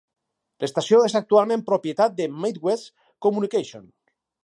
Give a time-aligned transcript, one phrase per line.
[0.63, 2.91] L'estació és actualment propietat de Midwest
[3.27, 3.91] Communications.